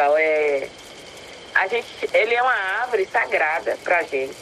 [0.00, 0.68] é.
[1.54, 4.36] A gente, ele é uma árvore sagrada pra gente.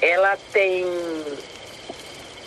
[0.00, 0.84] Ela tem.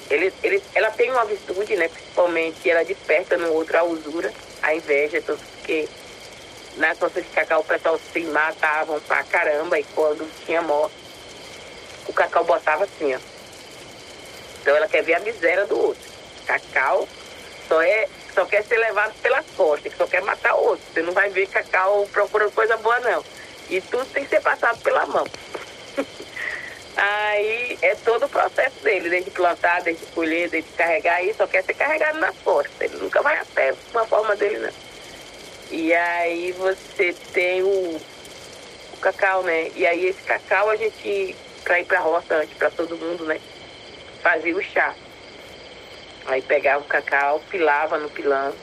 [0.09, 1.87] Ele, ele, ela tem uma virtude, né?
[1.87, 4.31] Principalmente ela desperta no outro a usura,
[4.61, 5.87] a inveja, tanto porque
[6.77, 10.95] na costa de cacau o pessoal se matavam pra caramba e quando tinha morte,
[12.07, 13.19] o cacau botava assim, ó.
[14.61, 16.11] Então ela quer ver a miséria do outro.
[16.45, 17.07] Cacau
[17.67, 20.83] só é só quer ser levado pelas costas, só quer matar outro.
[20.93, 23.23] Você não vai ver cacau procurando coisa boa, não.
[23.69, 25.25] E tudo tem que ser passado pela mão.
[26.95, 31.63] Aí é todo o processo dele, desde plantar, desde colher, desde carregar, aí só quer
[31.63, 32.73] ser carregado nas costas.
[32.81, 34.73] Ele nunca vai a pé uma forma dele, não.
[35.71, 38.01] E aí você tem o,
[38.93, 39.71] o cacau, né?
[39.73, 43.39] E aí esse cacau a gente, pra ir pra roça antes, pra todo mundo, né?
[44.21, 44.93] Fazia o chá.
[46.25, 48.53] Aí pegava o cacau, pilava no pilão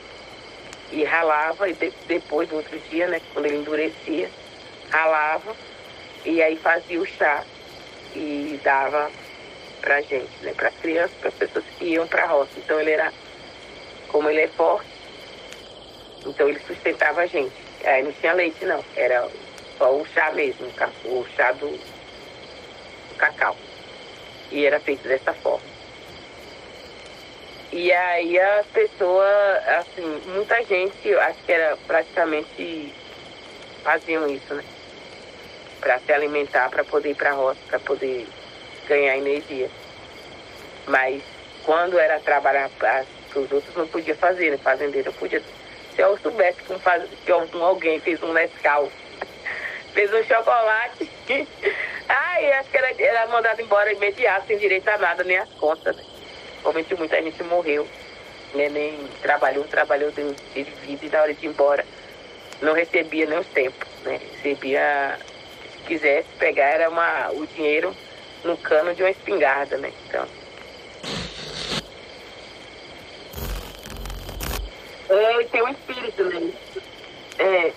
[0.91, 4.29] e ralava, e de, depois, no outro dia, né, quando ele endurecia,
[4.89, 5.55] ralava
[6.25, 7.43] e aí fazia o chá
[8.15, 9.11] e dava
[9.81, 12.51] pra gente, né, para crianças, para pessoas que iam pra roça.
[12.57, 13.13] Então ele era,
[14.07, 14.89] como ele é forte,
[16.25, 17.55] então ele sustentava a gente.
[17.83, 19.27] Aí não tinha leite não, era
[19.77, 20.67] só o chá mesmo,
[21.05, 23.55] o chá do, do cacau.
[24.51, 25.78] E era feito dessa forma.
[27.71, 29.27] E aí a pessoa,
[29.79, 32.93] assim, muita gente, acho que era praticamente
[33.83, 34.63] faziam isso, né?
[35.79, 38.27] Para se alimentar, para poder ir para a roça, para poder
[38.87, 39.69] ganhar energia.
[40.87, 41.21] Mas
[41.63, 44.57] quando era trabalhar para os outros, não podia fazer, né?
[44.57, 45.41] Fazendeiro podia.
[45.95, 48.91] Se eu soubesse que, um faz, que alguém fez um Nescau,
[49.93, 51.07] fez um chocolate,
[52.09, 55.95] ai, acho que era, era mandado embora imediato, sem direito a nada, nem as contas,
[55.95, 56.03] né?
[56.61, 57.87] Realmente muita gente morreu,
[58.53, 58.69] né?
[58.69, 61.85] nem trabalhou, trabalhou, de vida e na hora de ir embora
[62.61, 64.19] não recebia nem os tempos, né?
[64.35, 65.17] Recebia,
[65.71, 67.95] se quisesse pegar, era uma, o dinheiro
[68.43, 69.91] no cano de uma espingarda, né?
[70.07, 70.27] Então.
[75.09, 76.51] É, tem um espírito, né?
[77.39, 77.71] É,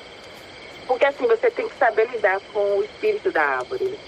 [0.87, 3.84] porque assim, você tem que saber lidar com o espírito da árvore.
[3.84, 3.98] Né?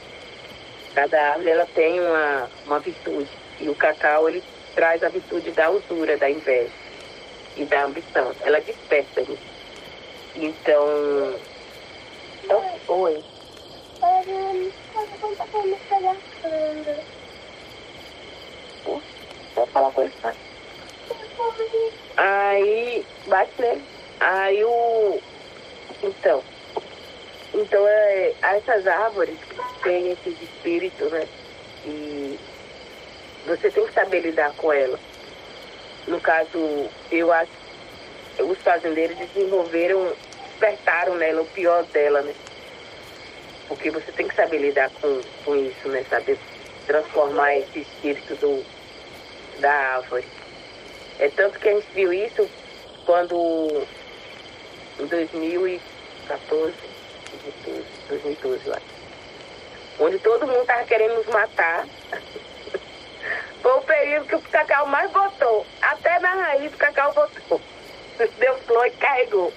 [0.94, 3.30] Cada árvore ela tem uma, uma virtude.
[3.60, 4.42] E o cacau, ele
[4.74, 6.70] traz a virtude da usura, da inveja
[7.56, 8.32] e da ambição.
[8.42, 9.38] Ela desperta isso.
[10.36, 11.34] Então.
[12.42, 13.24] então oi.
[19.54, 20.10] Vou falar com.
[22.16, 23.82] Aí, bate nele.
[24.20, 25.20] Aí o.
[26.02, 26.42] Então.
[27.54, 29.38] Então, é, essas árvores
[29.82, 31.26] têm esses espíritos, né?
[33.56, 34.98] Você tem que saber lidar com ela.
[36.08, 37.64] No caso, eu acho
[38.42, 40.12] os fazendeiros desenvolveram,
[40.48, 42.34] despertaram nela o pior dela, né?
[43.68, 46.04] Porque você tem que saber lidar com, com isso, né?
[46.10, 46.36] Saber
[46.86, 48.64] transformar esse espírito do,
[49.60, 50.26] da árvore.
[51.18, 52.48] É tanto que a gente viu isso
[53.06, 53.86] quando
[54.98, 56.74] em 2014,
[57.44, 58.94] 2012, 2012 eu acho.
[60.00, 61.86] Onde todo mundo estava querendo nos matar.
[63.64, 65.66] Foi o período que o cacau mais botou.
[65.80, 67.58] Até na raiz o cacau botou.
[68.38, 69.50] Deu flor e carregou.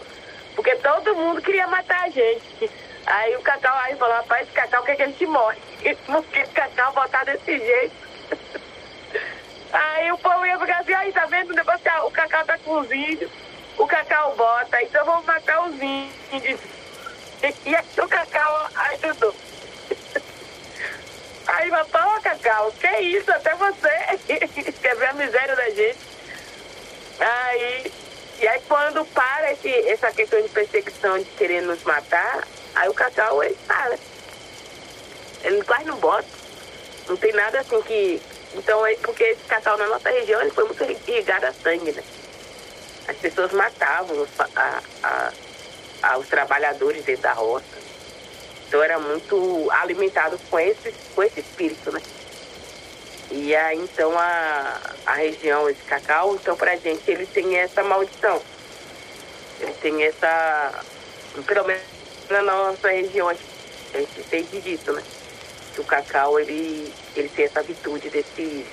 [0.55, 2.71] Porque todo mundo queria matar a gente.
[3.05, 5.59] Aí o cacau aí falou, rapaz, esse cacau quer que a gente morre.
[6.05, 8.07] Porque o cacau botar desse jeito.
[9.73, 12.79] Aí o povo ia ficar assim, aí tá vendo negócio que o cacau tá com
[12.79, 13.29] os índios,
[13.77, 16.61] o cacau bota, então vamos matar os índios.
[17.65, 19.35] E aí o cacau ajudou.
[21.47, 23.89] Aí vai falar, Cacau, que isso, até você
[24.81, 25.99] quer ver a miséria da gente.
[27.19, 27.91] Aí,
[28.39, 32.93] e aí quando para esse, essa questão de perseguição de querer nos matar, aí o
[32.93, 33.97] Cacau, ele para.
[35.43, 36.27] Ele quase não bota.
[37.07, 38.21] Não tem nada assim que...
[38.53, 42.03] Então, é porque esse cacau na nossa região, ele foi muito irrigado a sangue, né?
[43.07, 45.31] As pessoas matavam os, a, a,
[46.01, 47.76] a, os trabalhadores dentro da roça.
[48.67, 52.01] Então era muito alimentado com esse, com esse espírito, né?
[53.31, 58.41] E aí então a, a região, esse cacau, então pra gente ele tem essa maldição.
[59.59, 60.83] Ele tem essa.
[61.45, 61.83] Pelo menos
[62.29, 65.03] na nossa região a gente entende disso, né?
[65.73, 68.65] Que o cacau ele, ele tem essa virtude desse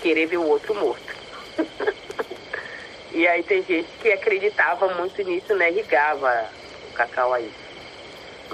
[0.00, 1.14] querer ver o outro morto.
[3.10, 5.70] e aí tem gente que acreditava muito nisso, né?
[5.70, 6.50] Ligava
[6.90, 7.50] o cacau aí.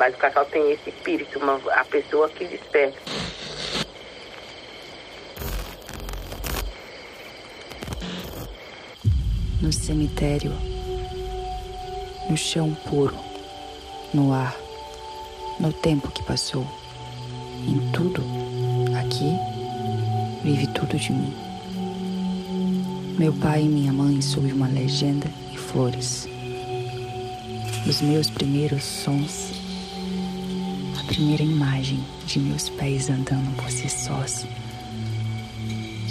[0.00, 2.99] Mas o cacau tem esse espírito, uma, a pessoa que desperta.
[9.61, 10.52] No cemitério,
[12.31, 13.14] no chão puro,
[14.14, 14.56] no ar,
[15.61, 16.67] no tempo que passou.
[17.69, 18.25] Em tudo,
[18.99, 19.37] aqui,
[20.43, 21.37] vive tudo de mim.
[23.19, 26.26] Meu pai e minha mãe sob uma legenda e flores.
[27.87, 29.60] Os meus primeiros sons,
[31.11, 34.47] primeira imagem de meus pés andando por si sós.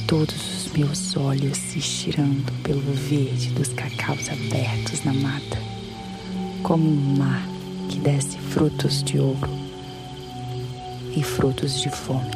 [0.06, 0.36] Todos
[0.66, 5.57] os meus olhos se estirando pelo verde dos cacaus abertos na mata,
[6.63, 7.48] como um mar
[7.88, 9.50] que desce frutos de ouro
[11.16, 12.31] e frutos de fome.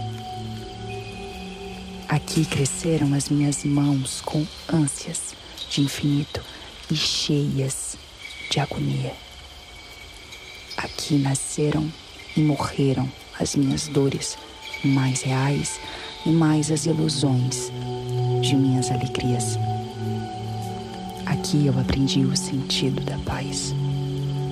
[2.07, 5.36] Aqui cresceram as minhas mãos com ânsias
[5.69, 6.42] de infinito
[6.89, 7.98] e cheias
[8.50, 9.13] de agonia.
[10.77, 11.92] Aqui nasceram
[12.35, 13.09] e morreram
[13.39, 14.38] as minhas dores
[14.83, 15.80] mais reais
[16.25, 17.71] e mais as ilusões
[18.41, 19.57] de minhas alegrias.
[21.25, 23.74] Aqui eu aprendi o sentido da paz,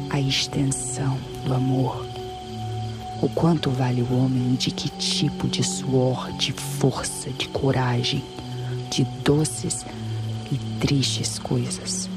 [0.09, 2.11] a extensão do amor
[3.21, 8.23] o quanto vale o homem, de que tipo de suor, de força, de coragem,
[8.89, 9.85] de doces
[10.51, 12.09] e tristes coisas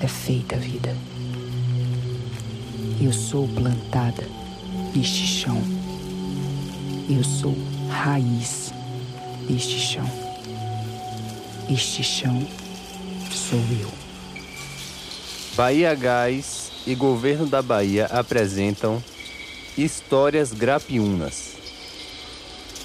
[0.00, 0.96] é feita a vida.
[2.98, 4.26] Eu sou plantada
[4.94, 5.62] neste chão.
[7.08, 7.56] Eu sou
[7.88, 8.72] raiz
[9.48, 10.10] deste chão.
[11.70, 12.46] Este chão
[13.30, 13.90] sou eu.
[15.54, 19.02] Bahia Gás e Governo da Bahia apresentam
[19.76, 21.56] Histórias Grapiunas.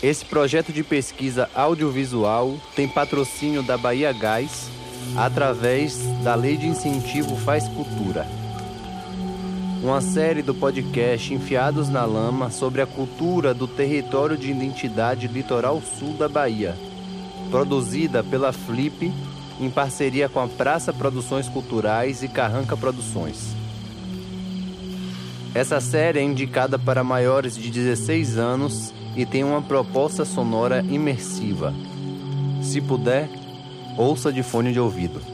[0.01, 4.67] Esse projeto de pesquisa audiovisual tem patrocínio da Bahia Gás
[5.15, 8.42] através da Lei de Incentivo Faz Cultura.
[9.83, 15.81] Uma série do podcast Enfiados na Lama sobre a cultura do território de identidade litoral
[15.81, 16.73] sul da Bahia,
[17.51, 19.11] produzida pela Flip
[19.59, 23.53] em parceria com a Praça Produções Culturais e Carranca Produções.
[25.53, 31.73] Essa série é indicada para maiores de 16 anos e tem uma proposta sonora imersiva.
[32.61, 33.29] Se puder,
[33.97, 35.32] ouça de fone de ouvido.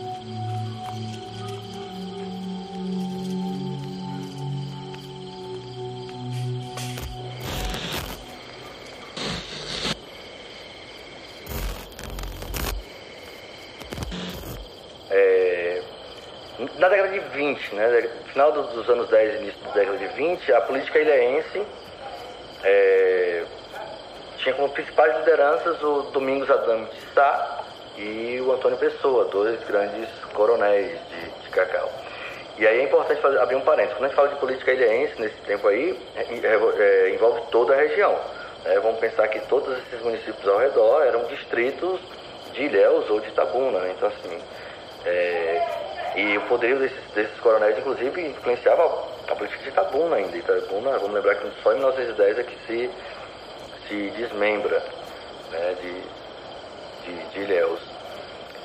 [20.20, 21.66] 2020, a política ilhéense
[22.64, 23.44] é,
[24.38, 27.64] tinha como principais lideranças o Domingos Adame de Sá
[27.98, 31.90] e o Antônio Pessoa, dois grandes coronéis de, de Cacau.
[32.58, 33.96] E aí é importante fazer, abrir um parênteses.
[33.96, 37.74] Quando a gente fala de política ilhéense nesse tempo aí, é, é, é, envolve toda
[37.74, 38.20] a região.
[38.66, 38.78] Né?
[38.82, 42.02] vamos pensar que todos esses municípios ao redor eram distritos
[42.52, 43.80] de Ilhéus ou de Itabuna.
[43.80, 43.94] Né?
[43.96, 44.38] Então, assim,
[45.06, 45.62] é,
[46.18, 48.84] e o poderio desses, desses coronéis, inclusive, influenciava
[49.40, 50.38] política de Itabuna ainda.
[50.38, 52.92] Itabuna, vamos lembrar que só em 1910 é que se,
[53.88, 54.84] se desmembra
[55.52, 57.80] né, de, de, de Ilhéus.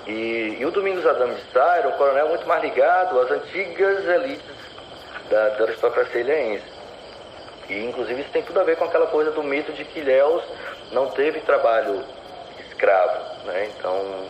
[0.07, 4.07] E, e, o Domingos Adame de Sá era um coronel muito mais ligado às antigas
[4.07, 4.45] elites
[5.31, 6.75] da, da aristocracia ilhéense.
[7.71, 10.45] E, inclusive, isso tem tudo a ver com aquela coisa do mito de que Ilhéus
[10.93, 12.05] não teve trabalho
[12.69, 13.47] escravo.
[13.47, 13.71] Né?
[13.79, 14.27] Então,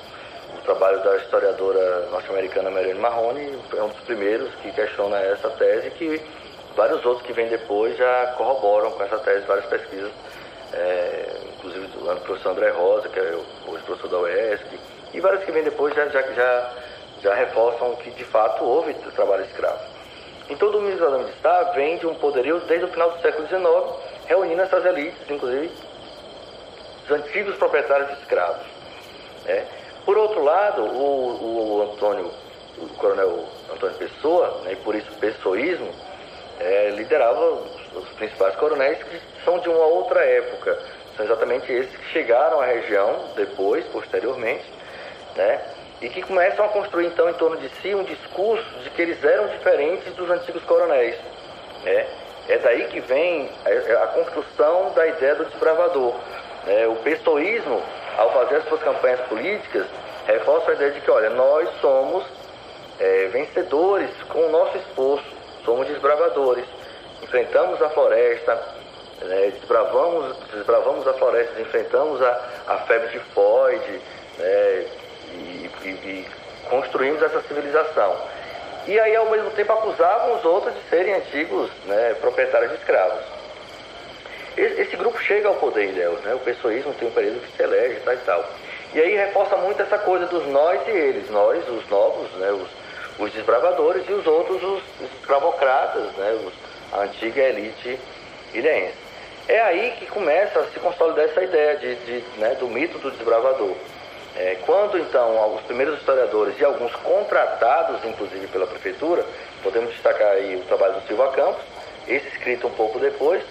[0.63, 6.21] trabalho da historiadora norte-americana Marianne Marrone é um dos primeiros que questiona essa tese que
[6.77, 10.11] vários outros que vêm depois já corroboram com essa tese, várias pesquisas,
[10.73, 14.79] é, inclusive do professor André Rosa, que é hoje professor da UESC,
[15.13, 16.71] e vários que vêm depois já, já, já,
[17.23, 19.79] já reforçam que de fato houve trabalho escravo.
[20.51, 23.47] Então, o Domingos Adame de Sá vem de um poderio desde o final do século
[23.49, 23.65] XIX,
[24.27, 25.71] reunindo essas elites, inclusive
[27.05, 28.67] os antigos proprietários de escravos.
[29.45, 29.67] Né?
[30.05, 32.31] Por outro lado, o, o Antônio,
[32.77, 35.91] o coronel Antônio Pessoa, né, e por isso pessoísmo,
[36.61, 40.79] é, liderava os, os, principais coronéis que são de uma outra época.
[41.17, 44.65] São exatamente esses que chegaram à região depois, posteriormente,
[45.37, 45.61] né,
[46.03, 49.23] e que começam a construir então em torno de si um discurso de que eles
[49.25, 51.17] eram diferentes dos antigos coronéis.
[51.83, 52.07] Né.
[52.47, 56.15] É daí que vem a, a construção da ideia do desbravador.
[56.67, 56.87] Né.
[56.89, 57.83] O pessoísmo
[58.17, 59.87] ao fazer as suas campanhas políticas,
[60.27, 62.25] reforça a ideia de que, olha, nós somos
[62.99, 65.27] é, vencedores com o nosso esforço,
[65.65, 66.65] somos desbravadores,
[67.23, 68.55] enfrentamos a floresta,
[69.23, 74.03] né, desbravamos, desbravamos a floresta, enfrentamos a, a febre de Freud
[74.39, 74.87] né,
[75.33, 76.29] e, e, e
[76.69, 78.17] construímos essa civilização.
[78.87, 83.34] E aí, ao mesmo tempo, acusavam os outros de serem antigos né, proprietários de escravos.
[84.57, 86.35] Esse grupo chega ao poder em Deus, né?
[86.35, 88.51] O pessoísmo tem um período que se elege tal e tal.
[88.95, 92.53] E aí reforça muito essa coisa dos nós e eles, nós, os novos, né?
[92.53, 92.69] Os,
[93.19, 96.53] os desbravadores e os outros os, os escravocratas, né, os,
[96.93, 97.99] a antiga elite
[98.53, 98.95] ilhense.
[99.47, 103.11] É aí que começa a se consolidar essa ideia de, de né, do mito do
[103.11, 103.75] desbravador.
[104.37, 109.25] É, quando então os primeiros historiadores e alguns contratados, inclusive pela prefeitura,
[109.63, 111.63] podemos destacar aí o trabalho do Silva Campos,
[112.09, 113.43] esse escrito um pouco depois,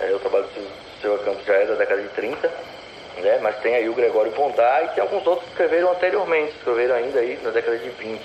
[0.00, 2.50] é, o trabalho do Silva Campos já é da década de 30,
[3.18, 6.96] né, mas tem aí o Gregório Pondá e tem alguns outros que escreveram anteriormente, escreveram
[6.96, 8.22] ainda aí na década de 20,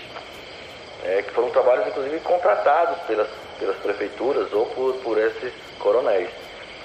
[1.06, 3.28] é, que foram trabalhos inclusive contratados pelas,
[3.60, 6.30] pelas prefeituras ou por, por esses coronéis.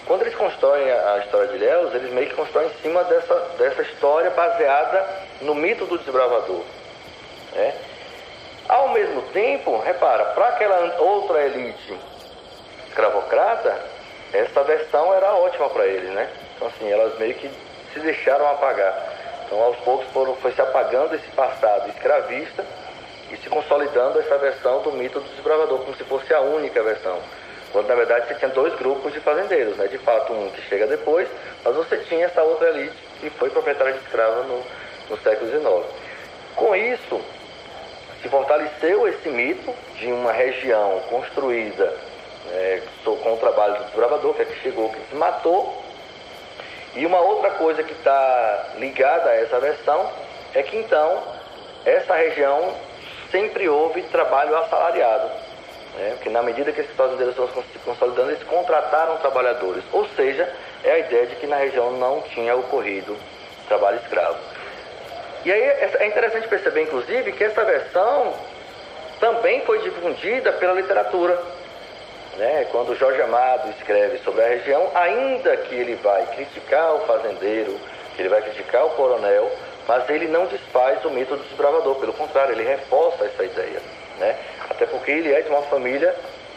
[0.07, 3.83] Quando eles constroem a, história de Ilhéus, eles meio que constroem em cima dessa, dessa
[3.83, 5.07] história baseada
[5.41, 6.63] no mito do desbravador.
[7.55, 7.75] Né?
[8.69, 11.99] Ao mesmo tempo, repara, para aquela outra elite
[12.89, 13.94] escravocrata,
[14.35, 16.29] essa versão era ótima para eles, né?
[16.57, 17.49] Então, assim, elas meio que
[17.93, 19.13] se deixaram apagar.
[19.47, 22.65] Então, aos poucos foram, foi se apagando esse passado escravista
[23.31, 27.21] e se consolidando essa versão do mito do desbravador, como se fosse a única versão.
[27.71, 29.87] Quando na verdade você tinha dois grupos de fazendeiros, né?
[29.87, 31.29] De fato um que chega depois,
[31.65, 34.63] mas você tinha essa outra elite que foi proprietária de escrava no,
[35.11, 35.85] no século XIX.
[36.57, 37.21] Com isso,
[38.21, 41.93] se fortaleceu esse mito de uma região construída
[42.55, 45.83] né, com o trabalho do desbravador, que é que chegou, que se matou.
[46.95, 50.09] E uma outra coisa que está ligada a essa versão
[50.55, 51.23] é que então
[51.85, 52.73] essa região
[53.31, 55.29] sempre houve trabalho assalariado.
[55.97, 56.13] Né?
[56.15, 59.83] Porque na medida que esses fazendeiros estão se consolidando, eles contrataram trabalhadores.
[59.93, 60.49] Ou seja,
[60.85, 63.17] é a ideia de que na região não tinha ocorrido
[63.67, 64.39] trabalho escravo.
[65.45, 68.35] E aí é interessante perceber, inclusive, que essa versão
[69.21, 71.39] também foi difundida pela literatura.
[72.37, 72.67] Né?
[72.71, 77.79] Quando Jorge Amado escreve sobre a região, ainda que ele vai criticar o fazendeiro,
[78.15, 79.51] que ele vai criticar o coronel,
[79.87, 83.81] mas ele não desfaz o mito do desbravador, pelo contrário, ele reforça essa ideia.
[84.19, 84.37] Né?
[84.69, 86.15] Até porque ele é de uma família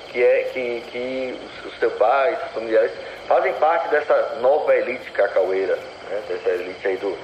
[0.09, 2.91] que é que, que os, seus pais, os familiares,
[3.27, 5.75] fazem parte dessa nova elite cacaueira,
[6.09, 6.21] né?
[6.27, 7.17] dessa elite aí do,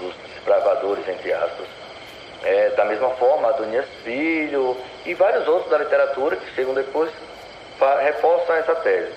[0.00, 1.66] dos desbravadores, entre aspas.
[2.42, 7.12] É, da mesma forma, Adonias Filho e vários outros da literatura que chegam depois
[8.02, 9.12] reforçam essa tese.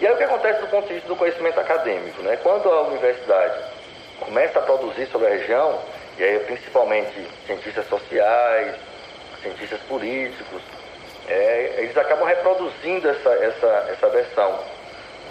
[0.00, 2.22] E aí o que acontece do ponto de vista do conhecimento acadêmico?
[2.22, 2.36] Né?
[2.42, 3.58] Quando a universidade
[4.20, 5.78] começa a produzir sobre a região,
[6.18, 8.74] e aí principalmente cientistas sociais,
[9.42, 10.62] cientistas políticos,
[11.28, 14.58] é, eles acabam reproduzindo essa, essa, essa versão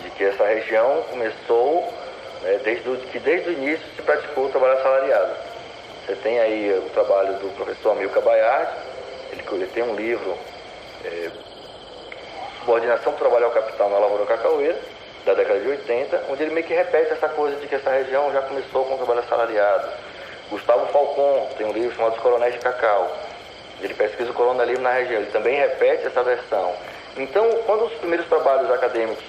[0.04, 1.94] de que essa região começou
[2.42, 5.36] né, desde o, que desde o início se praticou o trabalho assalariado.
[6.06, 8.74] Você tem aí o trabalho do professor Amilcar Baiardi,
[9.32, 10.38] ele, ele tem um livro,
[11.06, 11.30] é,
[12.62, 14.80] Subordinação do Trabalho ao Capital na Lavoura Cacaueira,
[15.26, 18.32] da década de 80, onde ele meio que repete essa coisa de que essa região
[18.32, 19.90] já começou com o trabalho assalariado.
[20.50, 23.12] Gustavo Falcon tem um livro chamado Os Coronéis de Cacau,
[23.82, 26.74] ele pesquisa o colonialismo na região, ele também repete essa versão.
[27.18, 29.24] Então, quando os primeiros trabalhos acadêmicos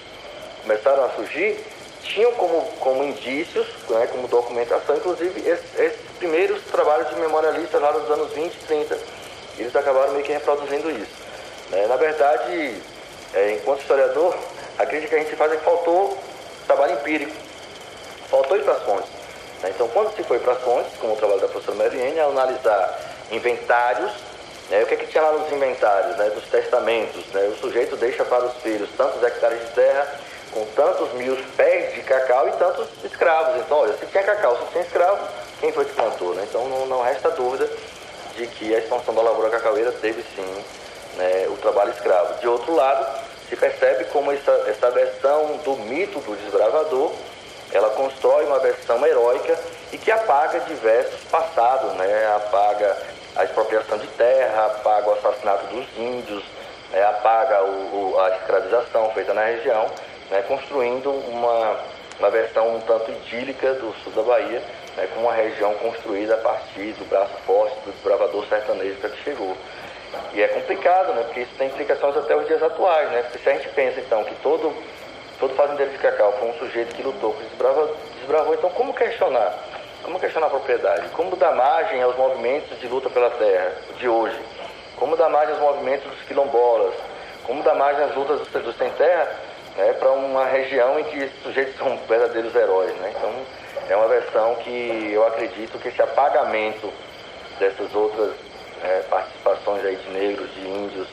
[0.63, 1.59] começaram a surgir,
[2.03, 7.93] tinham como, como indícios, né, como documentação, inclusive esses, esses, primeiros trabalhos de memorialistas lá
[7.93, 8.99] nos anos 20 e 30.
[9.59, 11.23] Eles acabaram meio que reproduzindo isso.
[11.71, 11.87] Né?
[11.87, 12.77] Na verdade,
[13.35, 14.37] é, enquanto historiador,
[14.79, 16.17] a crítica que a gente faz é que faltou
[16.67, 17.33] trabalho empírico,
[18.31, 19.11] faltou ir para as fontes.
[19.63, 19.71] Né?
[19.75, 24.13] Então, quando se foi para as fontes, como o trabalho da professora Mariene, analisar inventários
[24.73, 24.83] né?
[24.83, 26.31] O que, é que tinha lá nos inventários, né?
[26.31, 27.27] dos testamentos?
[27.27, 27.43] Né?
[27.49, 30.09] O sujeito deixa para os filhos tantos hectares de terra,
[30.51, 33.61] com tantos mil pés de cacau e tantos escravos.
[33.61, 35.29] Então, olha, se tinha cacau, se tinha escravo,
[35.61, 36.35] quem foi que plantou?
[36.35, 36.47] Né?
[36.49, 37.69] Então, não, não resta dúvida
[38.35, 40.65] de que a expansão da lavoura cacaueira teve sim
[41.19, 42.41] né, o trabalho escravo.
[42.41, 43.07] De outro lado,
[43.53, 47.13] se percebe como essa, essa versão do mito do desbravador,
[47.71, 49.59] ela constrói uma versão heróica
[49.93, 52.33] e que apaga diversos passados, né?
[52.35, 52.97] apaga
[53.37, 56.43] a expropriação de terra, apaga o assassinato dos índios,
[56.95, 59.87] é, apaga o, o, a escravização feita na região,
[60.31, 61.77] né, construindo uma,
[62.21, 64.63] uma versão um tanto idílica do sul da Bahia,
[64.97, 69.55] né, com uma região construída a partir do braço forte do desbravador sertanejo que chegou.
[70.33, 73.49] E é complicado, né, porque isso tem implicações até os dias atuais, né, porque se
[73.49, 74.75] a gente pensa então que todo,
[75.39, 79.55] todo fazendeiro de cacau foi um sujeito que lutou, que desbravou, desbravou então como questionar?
[80.03, 81.09] Como questionar a propriedade?
[81.11, 84.39] Como dar margem aos movimentos de luta pela terra de hoje?
[84.97, 86.95] Como dar margem aos movimentos dos quilombolas?
[87.45, 89.29] Como dar margem às lutas dos, dos sem terra
[89.77, 92.93] né, para uma região em que esses sujeitos são verdadeiros heróis?
[92.97, 93.13] Né?
[93.17, 93.33] Então,
[93.89, 96.93] é uma versão que eu acredito que esse apagamento
[97.59, 98.33] dessas outras
[98.83, 101.09] é, participações aí de negros, de índios,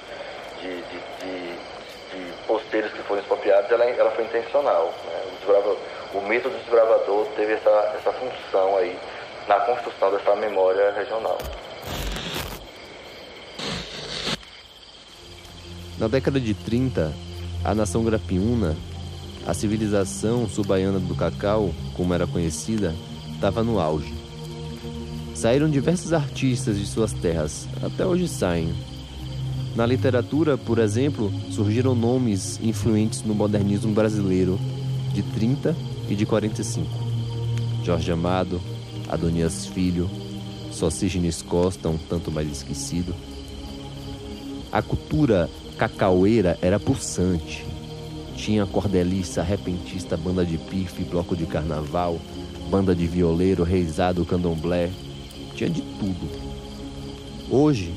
[0.61, 1.53] de, de, de,
[2.11, 4.93] de posteiros que foram expropriados, ela, ela foi intencional.
[5.05, 5.19] Né?
[6.13, 8.97] o mito do desbravador teve essa, essa função aí
[9.47, 11.37] na construção dessa memória regional.
[15.97, 17.13] Na década de 30,
[17.63, 18.75] a nação grapiúna,
[19.45, 22.93] a civilização subaiana do cacau, como era conhecida,
[23.33, 24.28] estava no auge.
[25.39, 28.73] Saíram diversos artistas de suas terras, até hoje saem.
[29.73, 34.59] Na literatura, por exemplo, surgiram nomes influentes no modernismo brasileiro
[35.13, 35.73] de 30
[36.09, 36.85] e de 45.
[37.85, 38.59] Jorge Amado,
[39.07, 40.09] Adonias Filho,
[40.73, 43.15] Socígenes Costa, um tanto mais esquecido.
[44.73, 47.65] A cultura cacaueira era pulsante.
[48.35, 52.19] Tinha cordeliça, repentista, banda de pife, bloco de carnaval,
[52.69, 54.91] banda de violeiro, reizado, candomblé,
[55.59, 56.29] tinha de tudo.
[57.49, 57.93] Hoje,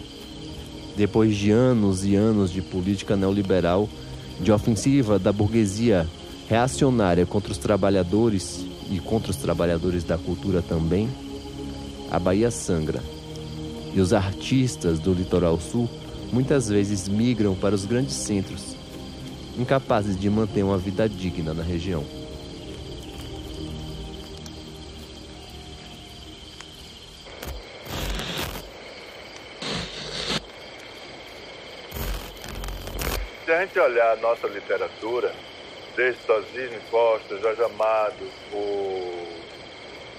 [0.97, 3.89] depois de anos e anos de política neoliberal,
[4.41, 6.09] de ofensiva da burguesia
[6.49, 11.09] reacionária contra os trabalhadores e contra os trabalhadores da cultura também,
[12.11, 13.01] a Bahia sangra.
[13.95, 15.89] E os artistas do litoral sul
[16.33, 18.75] muitas vezes migram para os grandes centros,
[19.57, 22.22] incapazes de manter uma vida digna na região.
[33.53, 35.31] Se a gente olhar a nossa literatura,
[35.95, 39.29] desde Tosini Costa, Jorge Amado, o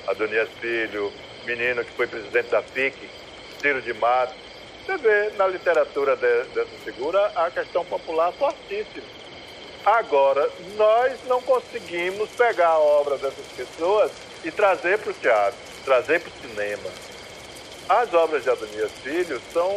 [0.05, 1.11] Adonias Filho,
[1.43, 3.09] menino que foi presidente da FIC,
[3.59, 4.35] Ciro de Mato,
[4.85, 9.07] você vê na literatura de, dessa figura a questão popular fortíssima.
[9.83, 14.11] Agora, nós não conseguimos pegar a obra dessas pessoas
[14.45, 16.89] e trazer para o teatro, trazer para o cinema.
[17.89, 19.75] As obras de Adonias Filho são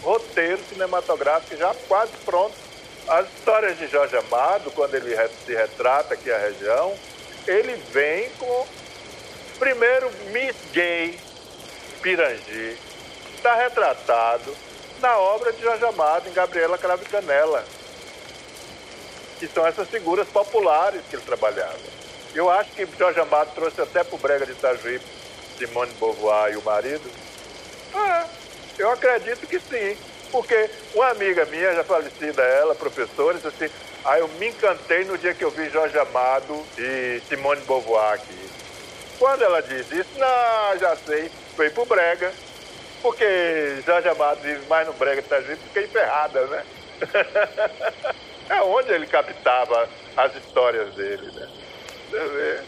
[0.00, 2.63] roteiros cinematográficos já quase prontos
[3.08, 6.96] as histórias de Jorge Amado, quando ele se retrata aqui a região,
[7.46, 8.66] ele vem com
[9.58, 11.18] primeiro Miss Gay
[12.02, 12.78] Pirangi,
[13.36, 14.56] está retratado
[15.00, 17.64] na obra de Jorge Amado, em Gabriela Cravo Canela,
[19.38, 21.94] que são essas figuras populares que ele trabalhava.
[22.34, 25.00] Eu acho que Jorge Amado trouxe até para o Brega de Itajuí
[25.58, 27.08] Simone Beauvoir e o marido.
[27.94, 28.26] Ah,
[28.78, 29.96] eu acredito que sim.
[30.34, 33.72] Porque uma amiga minha, já falecida ela, professora, disse assim,
[34.04, 38.50] ah, eu me encantei no dia que eu vi Jorge Amado e Simone Beauvoir aqui.
[39.16, 42.32] Quando ela diz isso, não, já sei, foi pro Brega.
[43.00, 46.64] Porque Jorge Amado vive mais no Brega de Itajuí do que em Ferrada, né?
[48.50, 51.48] é onde ele captava as histórias dele, né?
[52.10, 52.60] Você vê.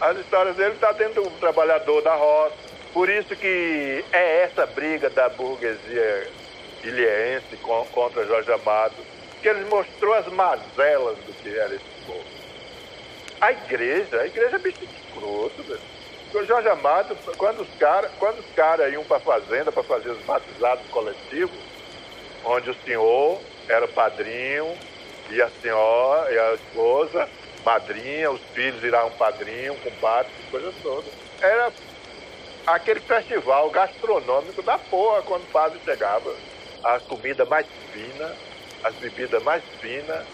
[0.00, 2.54] As histórias dele está dentro do trabalhador da roça.
[2.92, 6.43] Por isso que é essa briga da burguesia
[6.88, 7.56] ilhéense
[7.92, 8.94] contra Jorge Amado,
[9.40, 12.24] que ele mostrou as mazelas do que era esse povo.
[13.40, 15.80] A igreja, a igreja é bicho escroto, velho.
[16.32, 18.10] O Jorge Amado, quando os caras
[18.56, 21.56] cara iam para a fazenda para fazer os batizados coletivos,
[22.44, 24.76] onde o senhor era padrinho
[25.30, 27.28] e a senhora e a esposa,
[27.64, 31.06] madrinha, os filhos viravam padrinho, compadre, coisa toda.
[31.40, 31.72] Era
[32.66, 36.34] aquele festival gastronômico da porra quando o padre chegava
[36.84, 38.36] a comida mais fina,
[38.82, 40.24] as bebidas mais finas.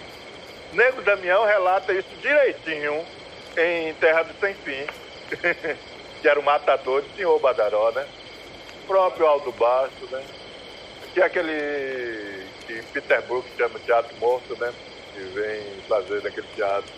[0.73, 3.05] Nego Damião relata isso direitinho
[3.57, 4.87] em Terra do Sem Fim,
[6.21, 8.07] que era o matador de Senhor Badaró, né?
[8.83, 10.23] O próprio Aldo Basto, né?
[11.15, 14.73] Que é aquele que em Petersburgo chama Teatro Morto, né?
[15.13, 16.93] Que vem fazer naquele teatro.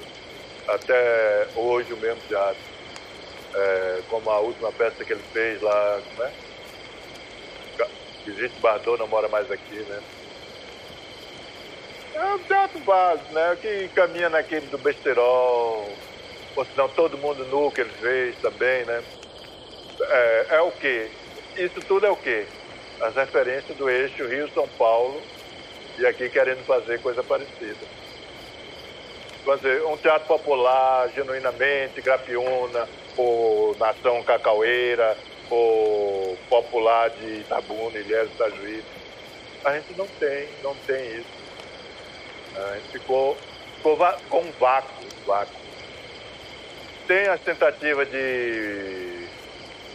[0.69, 2.73] Até hoje o mesmo teatro.
[3.55, 6.33] É, como a última peça que ele fez lá, como é?
[8.25, 10.01] Brigitte Bardot não mora mais aqui, né?
[12.15, 13.57] É um teatro básico, né?
[13.61, 15.89] Que caminha naquele do besterol,
[16.55, 19.03] ou senão todo mundo nu que eles veem também, né?
[20.01, 21.11] É, é o quê?
[21.57, 22.47] Isso tudo é o quê?
[23.01, 25.21] As referências do eixo Rio-São Paulo
[25.99, 27.87] e aqui querendo fazer coisa parecida.
[29.45, 35.17] Fazer um teatro popular, genuinamente, grapiúna, ou nação cacaueira,
[36.49, 38.85] popular de Itabuna, Ilhéus, Itajuí.
[39.65, 41.43] A gente não tem, não tem isso.
[42.57, 43.37] A gente ficou,
[43.77, 43.97] ficou
[44.29, 45.55] com um vácuo, vácuo.
[47.07, 49.29] Tem as tentativas de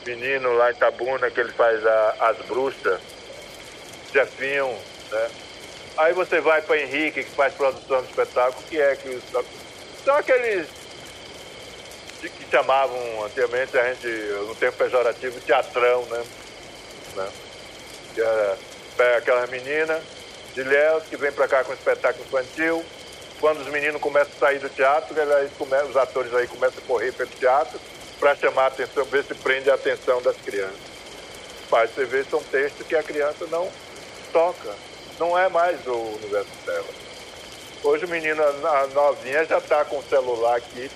[0.06, 3.00] menino lá em Itabuna que ele faz a, as bruxas,
[4.14, 4.74] Jefinho,
[5.12, 5.30] né?
[5.98, 9.20] Aí você vai para Henrique, que faz produção de espetáculo, que é que
[10.06, 10.68] são aqueles
[12.22, 14.08] que chamavam antigamente a gente,
[14.48, 16.24] no tempo pejorativo, teatrão, né?
[17.16, 17.30] né?
[18.14, 20.02] Que era aquela menina
[20.54, 22.84] de Léus que vem para cá com espetáculo infantil.
[23.40, 25.16] Quando os meninos começam a sair do teatro,
[25.88, 27.80] os atores aí começam a correr pelo teatro
[28.20, 30.98] para chamar a atenção, ver se prende a atenção das crianças.
[31.70, 33.70] Mas você vê, são textos que a criança não
[34.34, 34.74] toca.
[35.20, 37.07] não é mais o universo dela.
[37.88, 40.92] Hoje o menino, a novinha, já está com o celular aqui.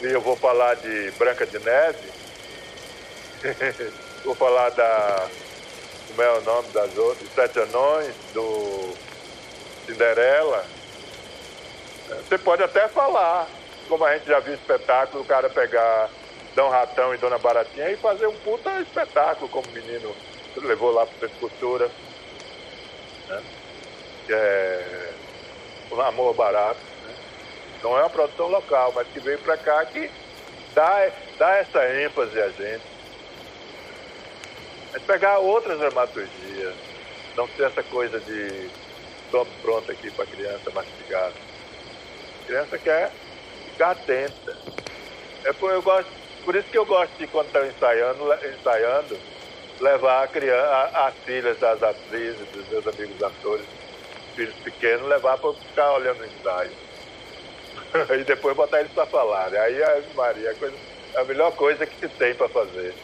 [0.00, 2.10] E eu vou falar de Branca de Neve.
[4.24, 5.28] vou falar da.
[6.08, 7.28] Como é o nome das outras?
[7.34, 8.94] Sete Anões, do
[9.84, 10.64] Cinderela.
[12.26, 13.46] Você pode até falar,
[13.86, 16.08] como a gente já viu espetáculo, o cara pegar
[16.54, 20.16] Dom Ratão e Dona Baratinha e fazer um puta espetáculo, como o menino
[20.56, 21.90] levou lá para a Cultura.
[23.28, 23.57] Né?
[24.28, 25.10] Que é
[25.90, 26.78] um amor barato.
[27.06, 27.14] Né?
[27.82, 30.10] Não é uma produção local, mas que veio para cá que
[30.74, 32.84] dá, dá essa ênfase a gente.
[34.92, 36.74] É pegar outras dramaturgias,
[37.34, 38.68] não ser essa coisa de
[39.30, 41.32] tome pronto aqui para a criança mastigada.
[42.42, 43.10] A criança quer
[43.70, 44.58] ficar atenta.
[45.44, 46.10] É por, eu gosto,
[46.44, 49.18] por isso que eu gosto de, quando estão ensaiando, ensaiando,
[49.80, 53.64] levar a criança, as filhas das atrizes, dos meus amigos atores,
[54.38, 56.70] filhos pequenos, levar para ficar olhando o ensaio.
[58.20, 59.52] e depois botar eles para falar.
[59.52, 60.76] Aí a Maria, a, coisa,
[61.16, 62.94] a melhor coisa que se tem para fazer.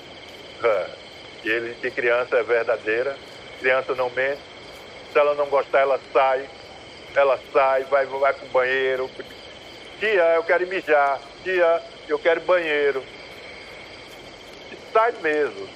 [1.45, 3.19] E ele, que criança é verdadeira,
[3.61, 4.41] criança não mente,
[5.13, 6.49] se ela não gostar, ela sai.
[7.15, 9.11] Ela sai, vai, vai pro banheiro.
[10.01, 11.21] Tia, eu quero mijar.
[11.43, 13.05] Tia, eu quero banheiro.
[14.73, 15.69] E sai mesmo.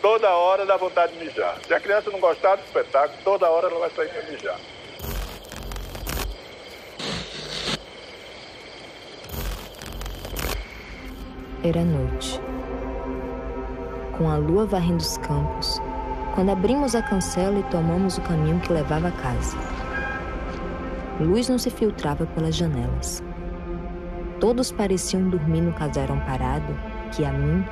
[0.00, 1.58] Toda hora dá vontade de mijar.
[1.66, 4.60] Se a criança não gostar do espetáculo, toda hora ela vai sair para mijar.
[11.64, 12.40] Era noite.
[14.16, 15.80] Com a lua varrendo os campos,
[16.34, 19.56] quando abrimos a cancela e tomamos o caminho que levava a casa.
[21.20, 23.24] Luz não se filtrava pelas janelas.
[24.38, 26.78] Todos pareciam dormir no casarão parado,
[27.10, 27.64] que a mim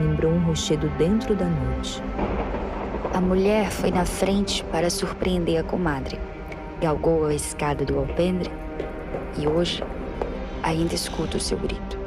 [0.00, 2.02] lembrou um rochedo dentro da noite.
[3.12, 6.18] A mulher foi na frente para surpreender a comadre.
[6.80, 8.50] Galgou a escada do alpendre
[9.38, 9.82] e hoje
[10.62, 11.98] ainda escuto o seu grito.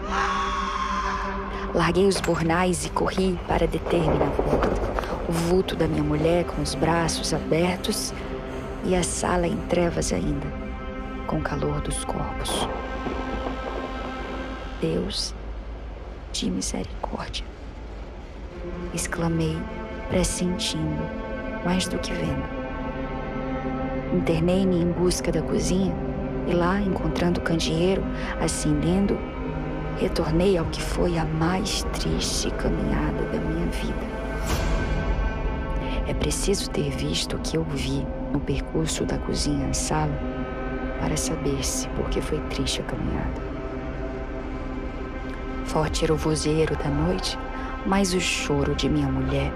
[1.74, 4.88] Larguei os bornais e corri para deter-me na porta
[5.28, 8.14] o vulto da minha mulher com os braços abertos
[8.86, 10.48] e a sala em trevas ainda,
[11.28, 12.68] com o calor dos corpos.
[14.80, 15.34] Deus
[16.32, 17.46] de misericórdia,
[18.98, 19.56] exclamei,
[20.10, 21.04] pressentindo,
[21.64, 22.58] mais do que vendo.
[24.14, 25.96] Internei-me em busca da cozinha
[26.48, 28.04] e lá, encontrando o candeeiro,
[28.42, 29.18] acendendo,
[30.00, 34.18] retornei ao que foi a mais triste caminhada da minha vida.
[36.08, 40.18] É preciso ter visto o que eu vi no percurso da cozinha à sala
[41.00, 43.48] para saber se porque foi triste a caminhada.
[45.66, 47.38] Forte era o vozeiro da noite,
[47.88, 49.52] mas o choro de minha mulher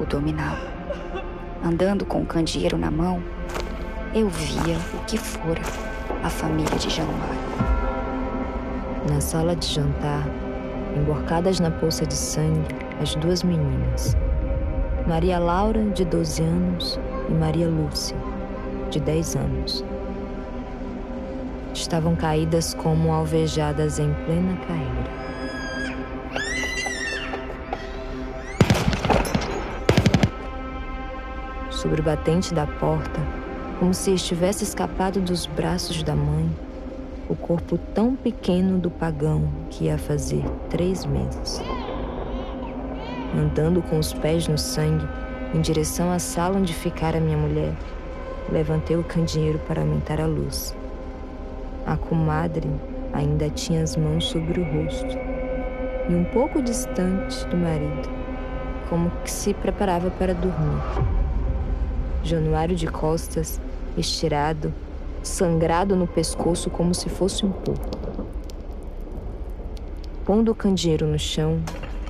[0.00, 0.66] o dominava.
[1.64, 3.22] Andando com o candeeiro na mão,
[4.12, 5.62] eu via o que fora
[6.24, 7.40] a família de Januário.
[9.08, 10.26] Na sala de jantar,
[10.96, 14.16] emborcadas na poça de sangue, as duas meninas,
[15.06, 18.16] Maria Laura, de 12 anos, e Maria Lúcia,
[18.90, 19.84] de 10 anos.
[21.72, 25.21] Estavam caídas como alvejadas em plena carreira.
[31.82, 33.20] Sobre o batente da porta,
[33.80, 36.48] como se estivesse escapado dos braços da mãe,
[37.28, 41.60] o corpo tão pequeno do pagão que ia fazer três meses
[43.34, 45.06] andando com os pés no sangue,
[45.54, 47.72] em direção à sala onde ficara minha mulher.
[48.50, 50.74] Levantei o candeeiro para aumentar a luz.
[51.86, 52.68] A comadre
[53.12, 55.18] ainda tinha as mãos sobre o rosto
[56.08, 58.08] e um pouco distante do marido,
[58.88, 61.21] como que se preparava para dormir.
[62.22, 63.60] Januário de costas,
[63.96, 64.72] estirado,
[65.22, 68.26] sangrado no pescoço como se fosse um porco.
[70.24, 71.60] Pondo o candeeiro no chão,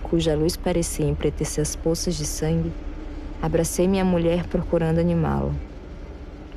[0.03, 2.72] cuja luz parecia empretecer as poças de sangue,
[3.40, 5.53] abracei minha mulher procurando animá-la.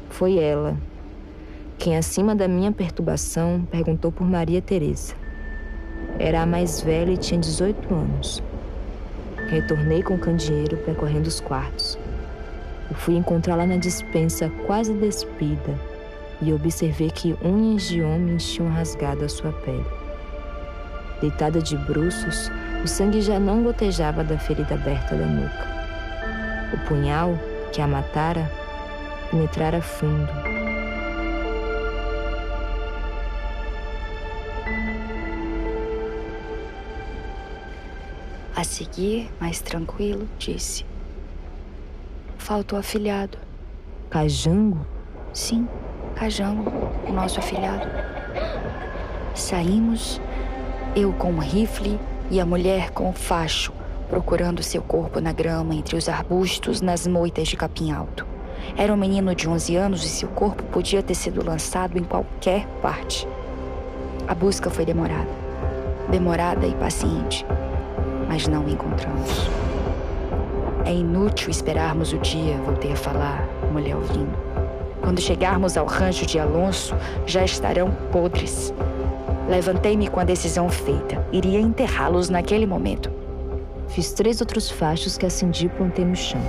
[0.09, 0.77] Foi ela
[1.77, 5.13] quem, acima da minha perturbação, perguntou por Maria Teresa.
[6.17, 8.41] Era a mais velha e tinha 18 anos.
[9.49, 11.97] Retornei com o candeeiro percorrendo os quartos.
[12.89, 15.79] Eu fui encontrá-la na dispensa quase despida
[16.41, 19.85] e observei que unhas de homens tinham rasgado a sua pele.
[21.21, 22.51] Deitada de bruços,
[22.83, 25.75] o sangue já não gotejava da ferida aberta da nuca.
[26.73, 27.37] O punhal,
[27.71, 28.51] que a matara,
[29.31, 30.31] penetrara fundo.
[38.55, 40.85] A seguir, mais tranquilo, disse:
[42.45, 43.39] falta o afilhado.
[44.07, 44.85] Cajango?
[45.33, 45.67] Sim,
[46.13, 46.71] Cajango,
[47.07, 47.87] o nosso afilhado.
[49.33, 50.21] Saímos,
[50.95, 53.73] eu com o rifle e a mulher com o facho,
[54.07, 58.27] procurando seu corpo na grama entre os arbustos nas moitas de capim alto.
[58.77, 62.67] Era um menino de 11 anos e seu corpo podia ter sido lançado em qualquer
[62.79, 63.27] parte.
[64.27, 65.29] A busca foi demorada.
[66.11, 67.43] Demorada e paciente.
[68.29, 69.64] Mas não encontramos.
[70.85, 73.43] É inútil esperarmos o dia, voltei a falar,
[73.73, 74.37] mulher ouvindo.
[75.01, 76.95] Quando chegarmos ao rancho de Alonso,
[77.25, 78.71] já estarão podres.
[79.49, 81.25] Levantei-me com a decisão feita.
[81.31, 83.11] Iria enterrá-los naquele momento.
[83.87, 86.41] Fiz três outros fachos que acendi e plantei no chão.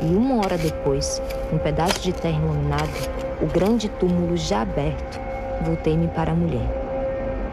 [0.00, 1.20] E uma hora depois,
[1.52, 3.10] um pedaço de terra iluminado,
[3.42, 5.20] o grande túmulo já aberto,
[5.64, 6.68] voltei-me para a mulher.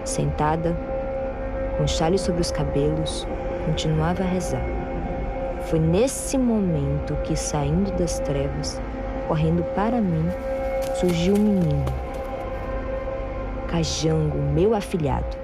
[0.06, 0.78] Sentada,
[1.78, 3.28] com chale sobre os cabelos,
[3.66, 4.73] continuava a rezar.
[5.70, 8.82] Foi nesse momento que, saindo das trevas,
[9.28, 10.26] correndo para mim,
[11.00, 11.86] surgiu um menino.
[13.68, 15.38] Cajango, meu afilhado.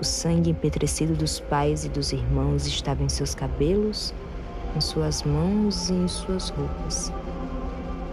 [0.00, 4.14] O sangue empetrecido dos pais e dos irmãos estava em seus cabelos,
[4.76, 7.12] em suas mãos e em suas roupas.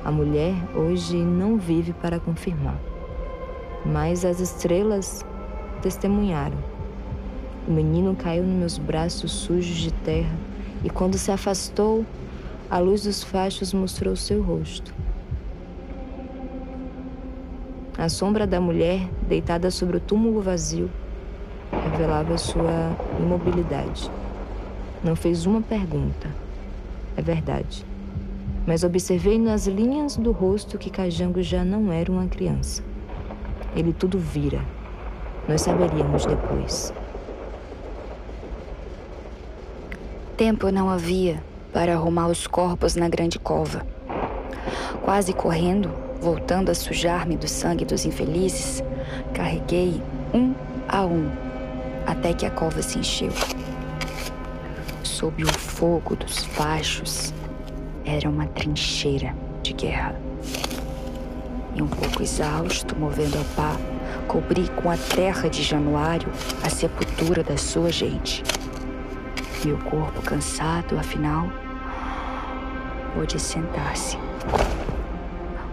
[0.03, 2.77] A mulher hoje não vive para confirmar,
[3.85, 5.25] mas as estrelas
[5.81, 6.72] testemunharam.
[7.65, 10.36] O menino caiu nos meus braços sujos de terra
[10.84, 12.06] e, quando se afastou,
[12.69, 14.93] a luz dos fachos mostrou seu rosto.
[17.97, 20.89] A sombra da mulher, deitada sobre o túmulo vazio,
[21.71, 24.12] revelava sua imobilidade.
[25.02, 26.28] Não fez uma pergunta.
[27.15, 27.86] É verdade.
[28.65, 32.84] Mas observei nas linhas do rosto que Cajango já não era uma criança.
[33.76, 34.62] Ele tudo vira.
[35.47, 36.93] Nós saberíamos depois.
[40.38, 43.86] Tempo não havia para arrumar os corpos na grande cova.
[45.04, 48.84] Quase correndo, voltando a sujar-me do sangue dos infelizes,
[49.32, 50.02] carreguei
[50.34, 50.56] um
[50.89, 51.30] a um
[52.08, 53.30] até que a cova se encheu.
[55.04, 57.32] Sob o fogo dos fachos,
[58.04, 60.15] era uma trincheira de guerra.
[61.76, 63.78] E um pouco exausto, movendo a pá,
[64.28, 66.28] cobri com a terra de Januário
[66.63, 68.43] a sepultura da sua gente.
[69.65, 71.47] Meu corpo cansado, afinal,
[73.15, 74.17] pôde sentar-se.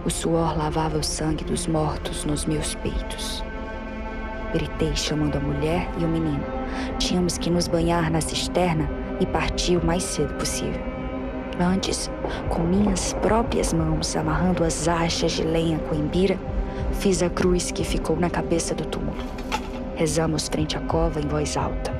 [0.05, 3.43] O suor lavava o sangue dos mortos nos meus peitos.
[4.53, 6.43] Gritei chamando a mulher e o menino.
[6.99, 10.81] Tínhamos que nos banhar na cisterna e partir o mais cedo possível.
[11.59, 12.09] Antes,
[12.47, 16.39] com minhas próprias mãos amarrando as achas de lenha com embira,
[16.93, 19.21] fiz a cruz que ficou na cabeça do túmulo.
[19.95, 21.91] Rezamos frente à cova em voz alta.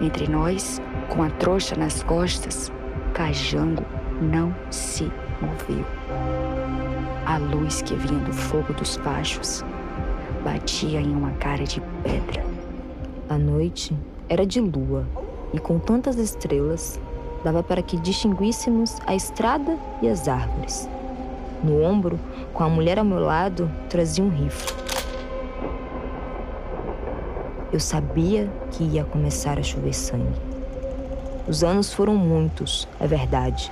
[0.00, 2.72] Entre nós, com a trouxa nas costas,
[3.12, 3.84] Cajango
[4.20, 5.84] não se moveu.
[7.26, 9.64] A luz que vinha do fogo dos fachos
[10.42, 12.44] batia em uma cara de pedra.
[13.28, 13.96] A noite
[14.28, 15.06] era de lua
[15.52, 17.00] e com tantas estrelas
[17.42, 20.88] dava para que distinguíssemos a estrada e as árvores.
[21.62, 22.18] No ombro,
[22.52, 24.74] com a mulher ao meu lado, trazia um rifle.
[27.72, 30.53] Eu sabia que ia começar a chover sangue.
[31.46, 33.70] Os anos foram muitos, é verdade,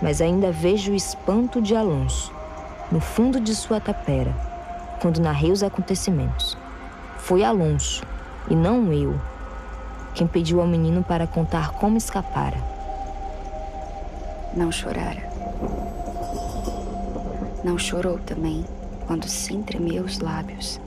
[0.00, 2.32] mas ainda vejo o espanto de Alonso,
[2.90, 4.34] no fundo de sua tapera,
[5.02, 6.56] quando narrei os acontecimentos.
[7.18, 8.02] Foi Alonso,
[8.48, 9.20] e não eu,
[10.14, 12.56] quem pediu ao menino para contar como escapara.
[14.54, 15.28] Não chorara.
[17.62, 18.64] Não chorou também
[19.06, 20.80] quando se entremeu os lábios.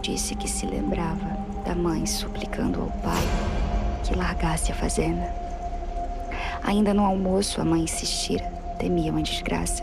[0.00, 3.43] Disse que se lembrava da mãe suplicando ao pai
[4.04, 5.26] que largasse a fazenda.
[6.62, 8.44] Ainda no almoço, a mãe insistira,
[8.78, 9.82] temia uma desgraça.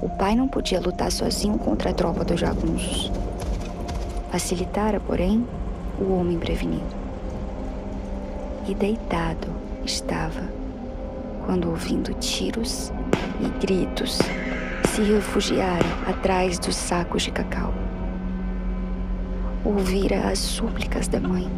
[0.00, 3.10] O pai não podia lutar sozinho contra a tropa dos jagunços.
[4.30, 5.46] Facilitara, porém,
[5.98, 6.94] o homem prevenido.
[8.68, 9.48] E deitado
[9.84, 10.42] estava,
[11.44, 12.92] quando ouvindo tiros
[13.40, 14.18] e gritos,
[14.88, 17.72] se refugiara atrás dos sacos de cacau.
[19.64, 21.48] Ouvira as súplicas da mãe,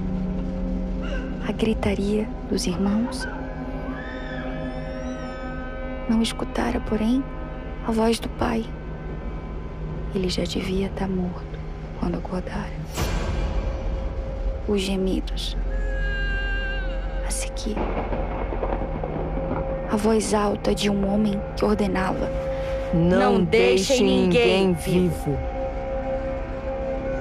[1.48, 3.26] a gritaria dos irmãos.
[6.06, 7.24] Não escutara, porém,
[7.86, 8.66] a voz do pai.
[10.14, 11.58] Ele já devia estar morto
[11.98, 12.72] quando acordara.
[14.68, 15.56] Os gemidos.
[17.26, 17.76] A seguir,
[19.90, 22.30] a voz alta de um homem que ordenava:
[22.92, 25.38] Não, não deixem ninguém vivo.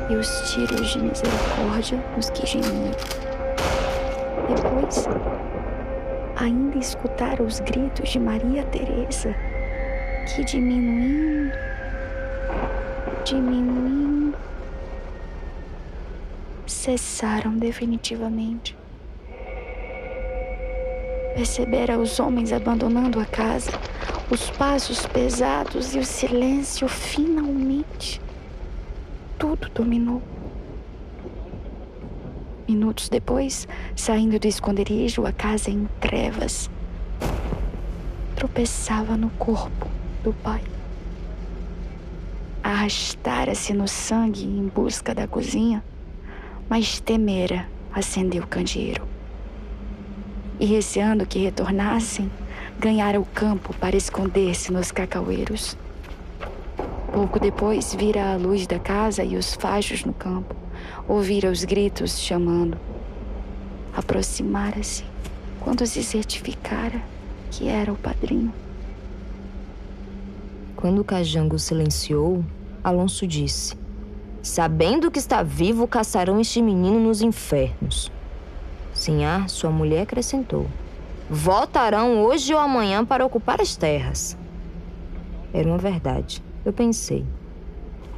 [0.09, 3.26] E os tiros de misericórdia nos que gemiam.
[4.47, 5.07] Depois,
[6.37, 9.35] ainda escutara os gritos de Maria Teresa,
[10.25, 11.53] que diminuindo,
[13.25, 14.37] diminuindo,
[16.65, 18.77] cessaram definitivamente.
[21.35, 23.71] Percebera os homens abandonando a casa,
[24.31, 28.21] os passos pesados e o silêncio finalmente.
[29.37, 30.21] Tudo dominou.
[32.67, 36.69] Minutos depois, saindo do esconderijo, a casa em trevas,
[38.35, 39.87] tropeçava no corpo
[40.21, 40.61] do pai.
[42.61, 45.81] Arrastara-se no sangue em busca da cozinha,
[46.67, 49.07] mas temera acender o candeeiro.
[50.59, 52.29] E receando que retornassem,
[52.77, 55.77] ganhara o campo para esconder-se nos cacaueiros.
[57.13, 60.66] Pouco depois, vira a luz da casa e os fachos no campo
[61.07, 62.77] ouvira os gritos chamando.
[63.95, 65.03] Aproximara-se
[65.59, 67.01] quando se certificara
[67.51, 68.53] que era o padrinho.
[70.75, 72.43] Quando o cajango silenciou,
[72.83, 73.75] Alonso disse:
[74.43, 78.11] Sabendo que está vivo, caçarão este menino nos infernos.
[78.93, 80.67] Sinhá, sua mulher, acrescentou:
[81.29, 84.37] Voltarão hoje ou amanhã para ocupar as terras.
[85.53, 86.43] Era uma verdade.
[86.63, 87.25] Eu pensei.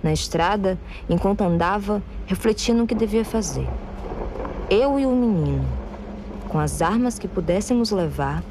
[0.01, 3.67] Na estrada, enquanto andava, refletia no que devia fazer.
[4.69, 5.65] Eu e o menino,
[6.47, 8.43] com as armas que pudéssemos levar,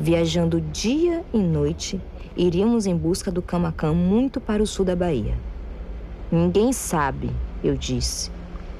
[0.00, 2.00] viajando dia e noite,
[2.36, 5.34] iríamos em busca do Camacã muito para o sul da Bahia.
[6.30, 7.30] Ninguém sabe,
[7.62, 8.30] eu disse,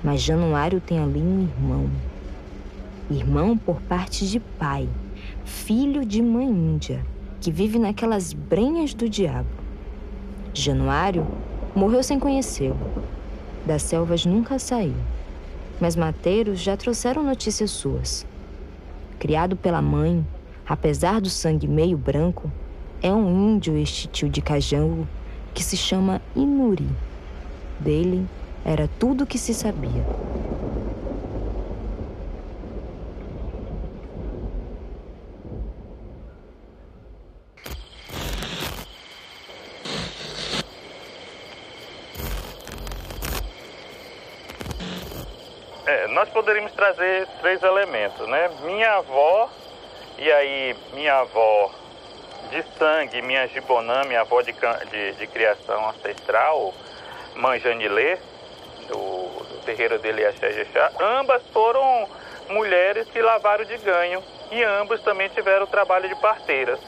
[0.02, 1.90] mas Januário tem ali um irmão.
[3.08, 4.88] Irmão por parte de pai,
[5.44, 7.04] filho de mãe índia,
[7.40, 9.48] que vive naquelas brenhas do diabo.
[10.52, 11.26] Januário
[11.76, 12.78] Morreu sem conhecê-lo.
[13.66, 14.94] Das selvas nunca saiu.
[15.78, 18.26] Mas mateiros já trouxeram notícias suas.
[19.18, 20.26] Criado pela mãe,
[20.66, 22.50] apesar do sangue meio branco,
[23.02, 25.06] é um índio este tio de Cajango
[25.52, 26.88] que se chama Inuri.
[27.78, 28.26] Dele
[28.64, 30.02] era tudo o que se sabia.
[46.16, 48.50] Nós poderíamos trazer três elementos, né?
[48.62, 49.50] Minha avó,
[50.16, 51.70] e aí minha avó
[52.48, 54.54] de sangue, minha Gibonã, minha avó de,
[54.90, 56.72] de, de criação ancestral,
[57.34, 58.16] mãe Janilê,
[58.88, 60.66] do, do terreiro dele Axé
[60.98, 62.08] ambas foram
[62.48, 66.80] mulheres que lavaram de ganho e ambos também tiveram trabalho de parteiras.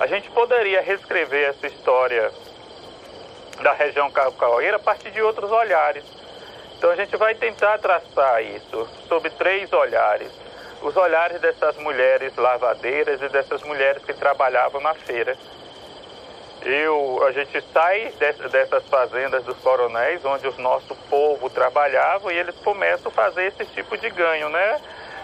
[0.00, 2.32] A gente poderia reescrever essa história
[3.60, 6.21] da região caucaueira a partir de outros olhares
[6.82, 10.32] então a gente vai tentar traçar isso sob três olhares.
[10.82, 15.38] Os olhares dessas mulheres lavadeiras e dessas mulheres que trabalhavam na feira.
[16.62, 18.12] Eu, a gente sai
[18.50, 23.64] dessas fazendas dos coronéis, onde o nosso povo trabalhava, e eles começam a fazer esse
[23.66, 24.80] tipo de ganho, né?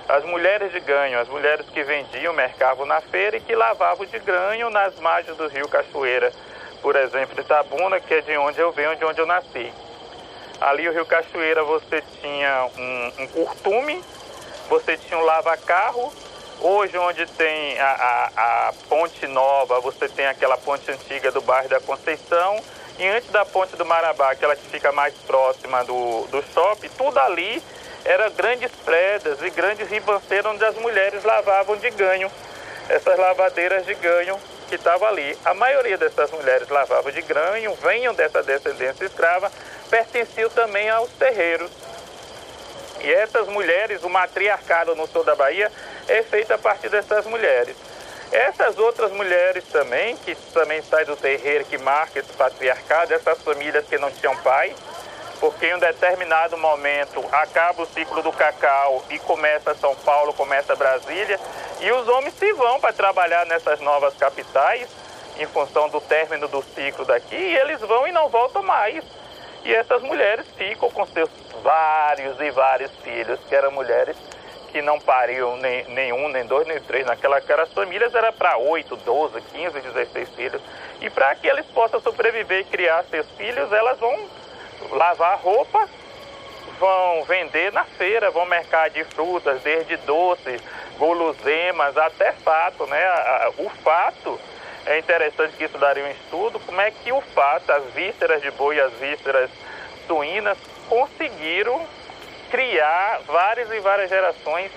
[0.08, 4.18] As mulheres de ganho, as mulheres que vendiam, mercavam na feira e que lavavam de
[4.20, 6.32] ganho nas margens do rio Cachoeira,
[6.80, 9.72] por exemplo, de Tabuna, que é de onde eu venho, de onde eu nasci.
[10.60, 14.02] Ali o Rio Cachoeira você tinha um, um curtume,
[14.68, 16.12] você tinha um lava-carro.
[16.60, 21.68] Hoje, onde tem a, a, a, ponte nova, você tem aquela ponte antiga do bairro
[21.68, 22.60] da Conceição.
[22.98, 27.16] E antes da ponte do Marabá, aquela que fica mais próxima do, do shopping, tudo
[27.20, 27.62] ali
[28.04, 32.28] era grandes predas e grandes ribanceiros onde as mulheres lavavam de ganho.
[32.88, 34.36] Essas lavadeiras de ganho
[34.68, 35.36] que estavam ali.
[35.44, 39.50] A maioria dessas mulheres lavavam de ganho, venham dessa descendência escrava,
[39.90, 41.70] pertenciam também aos terreiros.
[43.00, 45.70] E essas mulheres, o matriarcado no sul da Bahia
[46.08, 47.76] é feito a partir dessas mulheres.
[48.30, 53.86] Essas outras mulheres também, que também saem do terreiro, que marca esse patriarcado, essas famílias
[53.86, 54.74] que não tinham pai,
[55.40, 60.76] porque em um determinado momento acaba o ciclo do cacau e começa São Paulo, começa
[60.76, 61.40] Brasília,
[61.80, 64.88] e os homens se vão para trabalhar nessas novas capitais,
[65.38, 69.04] em função do término do ciclo daqui, e eles vão e não voltam mais.
[69.64, 71.30] E essas mulheres ficam com seus
[71.62, 74.16] vários e vários filhos, que eram mulheres
[74.70, 77.06] que não pariam nem, nenhum, nem dois, nem três.
[77.06, 80.62] Naquela as famílias era para 8, 12, 15, 16 filhos.
[81.00, 84.28] E para que eles possam sobreviver e criar seus filhos, elas vão
[84.90, 85.88] lavar roupa,
[86.78, 90.60] vão vender na feira, vão mercar de frutas, desde doces,
[90.98, 93.04] guloseimas, até fato, né?
[93.58, 94.40] O fato
[94.86, 98.50] é interessante que isso daria um estudo, como é que o fato, as vísceras de
[98.52, 99.50] boi, as vísceras
[100.06, 100.56] suínas,
[100.88, 101.86] conseguiram
[102.50, 104.70] criar várias e várias gerações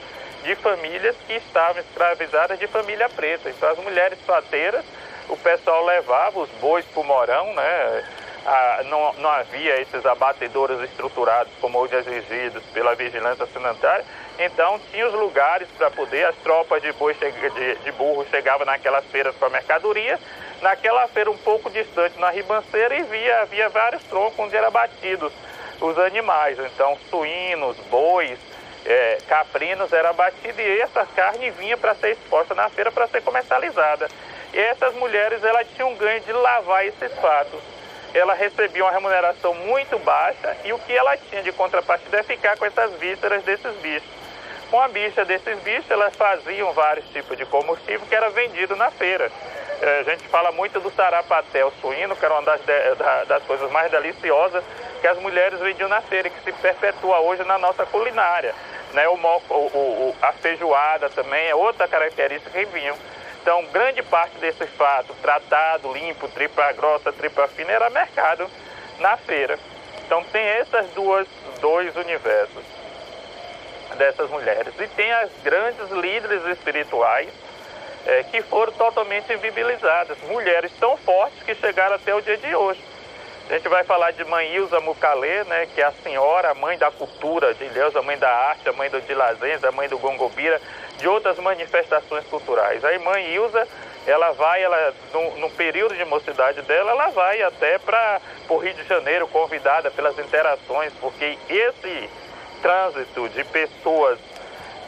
[0.43, 3.49] de famílias que estavam escravizadas de família preta.
[3.49, 4.84] Então as mulheres fateiras,
[5.30, 8.04] o pessoal levava os bois para o morão, né?
[8.44, 14.04] Ah, não, não havia esses abatedouros estruturados como hoje exigidos pela vigilância sanitária,
[14.39, 19.36] então tinha os lugares para poder, as tropas de, de, de burro chegavam naquelas feiras
[19.36, 20.20] com a mercadoria,
[20.60, 25.32] naquela feira um pouco distante na ribanceira e via, havia vários troncos onde eram batidos
[25.80, 28.39] os animais, então suínos, bois,
[28.84, 33.22] é, caprinos era abatido e essa carne vinha para ser exposta na feira para ser
[33.22, 34.08] comercializada.
[34.52, 37.70] E essas mulheres elas tinham ganho de lavar esses fatos
[38.14, 42.57] ela recebia uma remuneração muito baixa e o que ela tinha de contrapartida é ficar
[42.57, 44.09] com essas vísceras desses bichos.
[44.70, 48.89] Com a bicha desses bichos, elas faziam vários tipos de combustível que era vendido na
[48.89, 49.30] feira.
[49.82, 52.62] É, a gente fala muito do sarapatel suíno, que era uma das,
[53.28, 54.64] das coisas mais deliciosas
[55.01, 58.53] que as mulheres vendiam na feira e que se perpetua hoje na nossa culinária.
[58.93, 59.07] Né?
[59.09, 62.95] O, o, o, a feijoada também é outra característica que vinham.
[63.42, 68.48] Então, grande parte desse fato, tratado, limpo, tripa grossa, tripa fina, era mercado
[69.00, 69.58] na feira.
[70.06, 71.28] Então, tem essas duas,
[71.60, 72.64] dois universos
[73.98, 74.74] dessas mulheres.
[74.80, 77.30] E tem as grandes líderes espirituais
[78.06, 80.18] é, que foram totalmente invisibilizadas.
[80.28, 82.82] Mulheres tão fortes que chegaram até o dia de hoje.
[83.50, 86.78] A gente vai falar de Mãe Ilza Mucalê, né, que é a senhora, a mãe
[86.78, 89.98] da cultura de Ilhéus, a mãe da arte, a mãe do Dilazenza, a mãe do
[89.98, 90.62] Gongobira,
[91.02, 92.86] de outras manifestações culturais.
[92.86, 93.68] A irmã Ilza,
[94.06, 98.74] ela vai, ela, no, no período de mocidade dela, ela vai até para o Rio
[98.74, 102.10] de Janeiro, convidada pelas interações, porque esse
[102.62, 104.20] trânsito de pessoas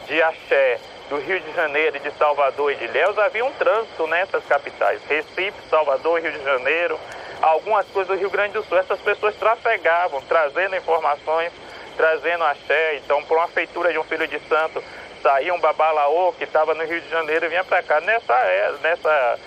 [0.06, 4.44] de axé do Rio de Janeiro, de Salvador e de Ilhéus, havia um trânsito nessas
[4.46, 6.98] capitais, Recife, Salvador, Rio de Janeiro,
[7.42, 8.78] algumas coisas do Rio Grande do Sul.
[8.78, 11.52] Essas pessoas trafegavam, trazendo informações,
[11.96, 12.96] trazendo axé.
[12.96, 14.82] Então, por uma feitura de um filho de santo,
[15.24, 17.98] saía um babalaô que estava no Rio de Janeiro e vinha para cá.
[18.02, 19.38] Nessa, é, nessa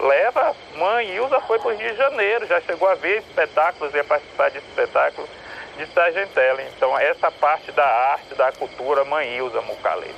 [0.00, 4.02] leva, mãe Ilza foi para o Rio de Janeiro, já chegou a ver espetáculos, ia
[4.02, 5.30] participar de espetáculos
[5.78, 6.64] de Sargentelli.
[6.76, 10.10] Então, essa parte da arte, da cultura, mãe Ilza Mucalê.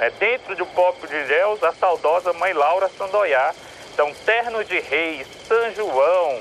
[0.00, 3.54] É, dentro do pop de Ilhéus, a saudosa mãe Laura Sandoiá.
[3.92, 6.40] Então, Terno de Reis, São João,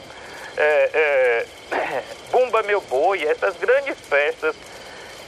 [0.56, 1.46] é, é,
[2.32, 4.56] Bumba Meu Boi, essas grandes festas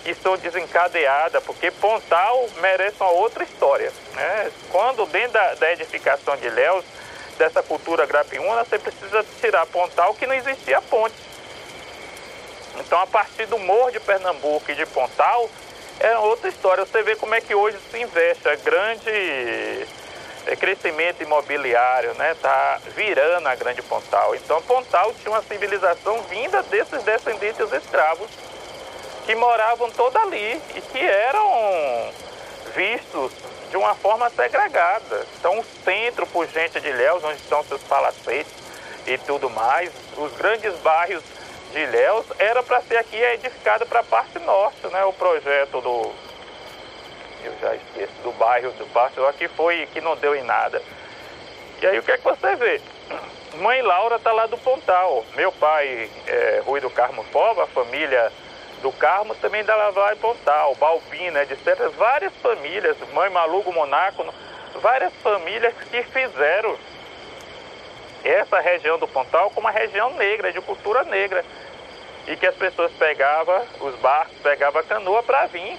[0.07, 3.91] que são desencadeadas, porque Pontal merece uma outra história.
[4.13, 4.49] Né?
[4.71, 6.85] Quando dentro da, da edificação de Léus,
[7.37, 11.13] dessa cultura grapiúna, você precisa tirar Pontal que não existia ponte.
[12.79, 15.49] Então, a partir do Morro de Pernambuco e de Pontal,
[15.99, 16.85] é outra história.
[16.85, 18.47] Você vê como é que hoje se investe.
[18.47, 19.09] É grande
[20.45, 22.33] é, crescimento imobiliário, né?
[22.41, 24.35] Tá virando a grande Pontal.
[24.35, 28.29] Então, Pontal tinha uma civilização vinda desses descendentes escravos
[29.27, 32.13] que moravam toda ali e que eram
[32.73, 33.33] vistos
[33.69, 35.27] de uma forma segregada.
[35.37, 38.53] Então, o centro por gente de Ilhéus, onde estão seus palacetes
[39.05, 41.21] e tudo mais, os grandes bairros
[41.73, 45.03] de Ilhéus, era para ser aqui edificado para a parte norte, né?
[45.03, 46.13] O projeto do.
[47.43, 50.81] Eu já esqueço, do bairro do Parte aqui foi que não deu em nada.
[51.81, 52.81] E aí o que é que você vê?
[53.55, 55.25] Mãe Laura está lá do Pontal.
[55.35, 58.31] Meu pai, é, Rui do Carmo Pova, a família
[58.81, 61.89] do Carmo também da Lavar e Pontal, Balbina, etc.
[61.97, 64.25] Várias famílias, Mãe Maluco Monaco,
[64.75, 66.77] várias famílias que fizeram
[68.23, 71.43] essa região do Pontal como uma região negra, de cultura negra.
[72.27, 75.77] E que as pessoas pegavam os barcos, pegavam a canoa para vir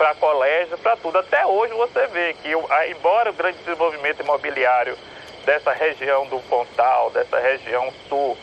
[0.00, 1.18] para colégio, para tudo.
[1.18, 2.48] Até hoje você vê que,
[2.90, 4.96] embora o grande desenvolvimento imobiliário
[5.44, 8.38] dessa região do Pontal, dessa região sul,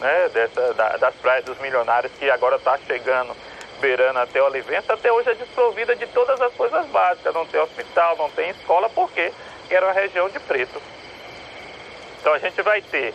[0.00, 3.36] né, dessa, da, das praias dos milionários que agora está chegando,
[3.80, 7.34] beirando até Olivença, até hoje é desprovida de todas as coisas básicas.
[7.34, 9.32] Não tem hospital, não tem escola, porque
[9.68, 10.80] era uma região de preto.
[12.20, 13.14] Então a gente vai ter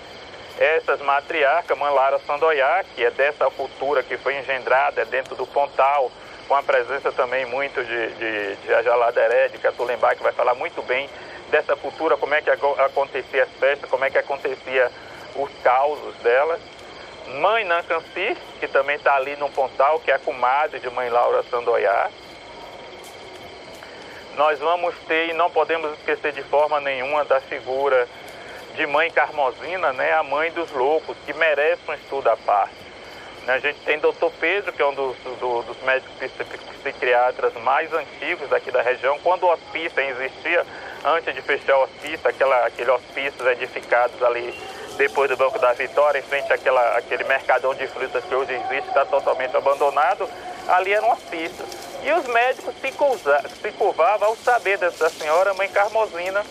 [0.57, 6.11] essas matriarcas, Manlara Sandoiá, que é dessa cultura que foi engendrada é dentro do Pontal,
[6.47, 10.81] com a presença também muito de, de, de Ajaladeré, de Catulembá, que vai falar muito
[10.83, 11.09] bem
[11.49, 14.91] dessa cultura, como é que acontecia as festas, como é que acontecia
[15.35, 16.59] os causos dela.
[17.27, 21.43] Mãe Nancanci, que também está ali no Pontal, que é a comadre de Mãe Laura
[21.43, 22.09] Sandoiá.
[24.37, 28.07] Nós vamos ter, e não podemos esquecer de forma nenhuma, da figura
[28.75, 32.75] de Mãe Carmosina, né, a mãe dos loucos, que merece um estudo à parte.
[33.45, 34.29] Né, a gente tem Dr.
[34.39, 36.13] Pedro, que é um dos, do, dos médicos
[36.83, 39.17] psiquiatras mais antigos aqui da região.
[39.19, 40.65] Quando o hospício existia,
[41.03, 44.53] antes de fechar o hospício, aquela, aquele hospício edificados ali
[44.95, 48.87] depois do Banco da Vitória, em frente àquela, àquele mercadão de frutas que hoje existe,
[48.87, 50.27] está totalmente abandonado,
[50.67, 51.65] ali era um hospício.
[52.03, 52.91] E os médicos se,
[53.61, 56.43] se curvavam ao saber dessa senhora, mãe Carmosina.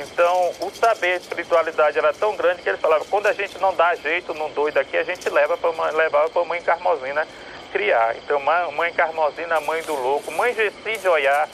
[0.00, 3.74] Então, o saber, a espiritualidade era tão grande que eles falavam, quando a gente não
[3.74, 7.26] dá jeito num doido aqui, a gente leva pra, levava para mãe Carmosina
[7.72, 8.16] criar.
[8.16, 8.40] Então,
[8.72, 11.48] mãe Carmosina, mãe do louco, mãe Gessi de Oiá,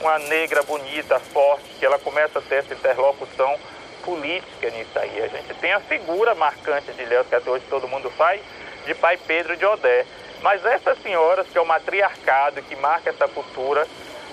[0.00, 3.58] uma negra bonita, forte, que ela começa a ter essa interlocução
[4.06, 5.20] política nisso aí.
[5.22, 8.40] A gente tem a figura marcante de Ilhéus, que até hoje todo mundo faz,
[8.86, 10.06] de pai Pedro de Odé.
[10.40, 13.86] Mas essas senhoras, que é o matriarcado que marca essa cultura,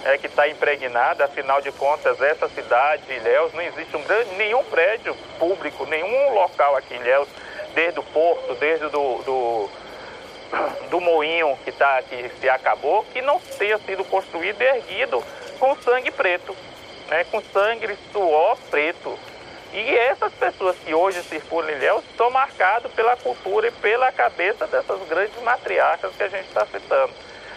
[0.06, 4.04] é, que está impregnada, afinal de contas, essa cidade, Ilhéus, não existe um
[4.38, 7.28] nenhum prédio público, nenhum local aqui em Ilhéus,
[7.74, 9.70] desde o porto, desde do, do,
[10.92, 15.24] do moinho que, tá, que se acabou, que não tenha sido construído e erguido
[15.58, 16.56] com sangue preto,
[17.10, 19.18] né, com sangue suor preto.
[19.74, 24.68] E essas pessoas que hoje circulam em Ilhéus estão marcadas pela cultura e pela cabeça
[24.68, 27.12] dessas grandes matriarcas que a gente está citando.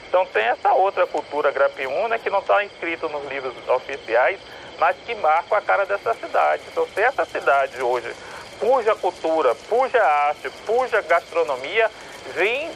[0.08, 4.40] Então tem essa outra cultura grapiúna que não está inscrito nos livros oficiais,
[4.78, 6.62] mas que marca a cara dessa cidade.
[6.72, 8.10] Então se essa cidade hoje
[8.58, 11.90] puja cultura, puja arte, puja gastronomia,
[12.34, 12.70] vem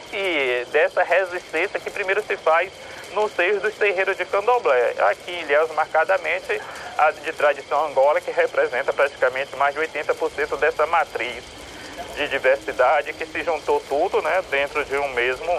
[0.71, 2.71] dessa resistência que primeiro se faz
[3.13, 4.93] nos seios dos terreiros de candomblé.
[5.09, 6.61] Aqui em Ilhéus, marcadamente,
[6.97, 11.43] a de tradição angola, que representa praticamente mais de 80% dessa matriz
[12.15, 15.51] de diversidade que se juntou tudo né, dentro de um mesmo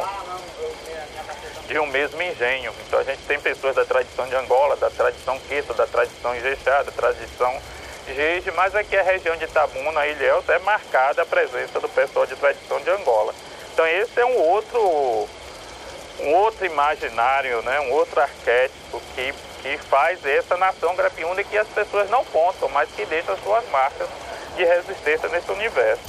[1.66, 2.72] de um mesmo engenho.
[2.86, 6.82] Então a gente tem pessoas da tradição de Angola, da tradição Queta, da tradição Ijexá,
[6.82, 7.60] da tradição
[8.06, 12.34] Jeje, mas aqui a região de Itabuna, Ilhéus, é marcada a presença do pessoal de
[12.34, 13.32] tradição de Angola.
[13.72, 15.28] Então esse é um outro
[16.20, 19.32] um outro imaginário, né, um outro arquétipo que,
[19.62, 24.08] que faz essa nação grapiúna que as pessoas não contam, mas que deixa suas marcas
[24.56, 26.02] de resistência nesse universo.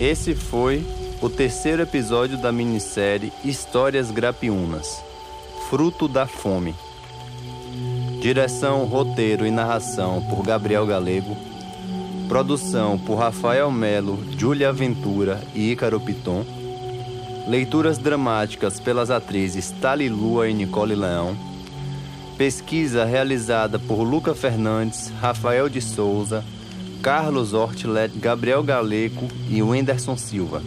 [0.00, 0.84] Esse foi
[1.20, 5.02] o terceiro episódio da minissérie Histórias Grapiúnas
[5.68, 6.74] Fruto da Fome.
[8.20, 11.36] Direção, roteiro e narração por Gabriel Galego.
[12.26, 16.44] Produção por Rafael Melo, Júlia Ventura e Ícaro Piton.
[17.48, 21.36] Leituras dramáticas pelas atrizes Tali Lua e Nicole Leão.
[22.36, 26.44] Pesquisa realizada por Luca Fernandes, Rafael de Souza,
[27.02, 30.62] Carlos Ortlet, Gabriel Galeco e Wenderson Silva.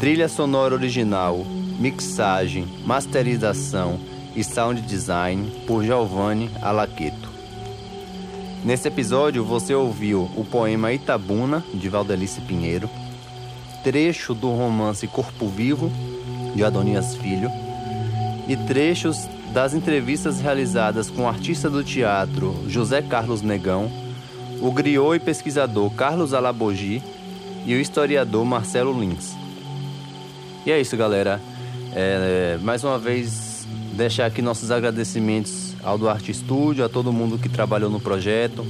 [0.00, 1.44] Trilha sonora original,
[1.78, 4.00] mixagem, masterização
[4.34, 7.30] e sound design por Giovanni Alaqueto.
[8.64, 12.88] Nesse episódio você ouviu o poema Itabuna, de Valdelice Pinheiro,
[13.82, 15.90] trecho do romance Corpo Vivo,
[16.54, 17.50] de Adonias Filho,
[18.48, 23.90] e trechos das entrevistas realizadas com o artista do teatro José Carlos Negão,
[24.60, 27.02] o griot e pesquisador Carlos Alabogi
[27.66, 29.34] e o historiador Marcelo Lins.
[30.64, 31.40] E é isso, galera.
[31.94, 37.48] É, mais uma vez, deixar aqui nossos agradecimentos ao Duarte Studio, a todo mundo que
[37.48, 38.64] trabalhou no projeto,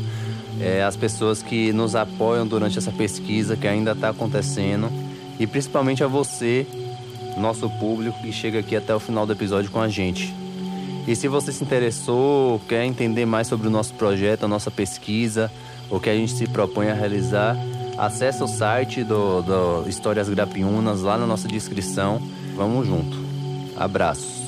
[0.60, 4.90] é, as pessoas que nos apoiam durante essa pesquisa que ainda está acontecendo
[5.38, 6.66] e principalmente a você,
[7.36, 10.34] nosso público, que chega aqui até o final do episódio com a gente.
[11.06, 15.50] E se você se interessou, quer entender mais sobre o nosso projeto, a nossa pesquisa,
[15.90, 17.56] o que a gente se propõe a realizar,
[17.96, 22.20] Acesse o site do, do Histórias Grapiunas lá na nossa descrição.
[22.56, 23.16] Vamos junto.
[23.76, 24.41] Abraços.